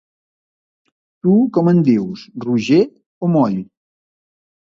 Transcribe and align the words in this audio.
Tu 1.25 1.33
com 1.57 1.69
en 1.73 1.83
dius: 1.89 2.23
roger 2.47 2.81
o 3.27 3.31
moll? 3.35 3.61